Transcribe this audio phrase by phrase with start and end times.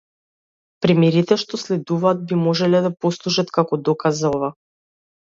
[0.85, 4.55] Примерите што следуваат би можеле да послужат како доказ за ова.